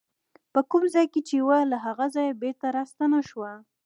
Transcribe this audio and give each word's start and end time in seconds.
په 0.53 0.59
کوم 0.69 0.83
ځای 0.93 1.05
کې 1.13 1.21
چې 1.27 1.37
وه 1.47 1.59
له 1.71 1.77
هغه 1.85 2.05
ځایه 2.15 2.39
بېرته 2.41 2.67
راستنه 2.77 3.19
شوه. 3.29 3.51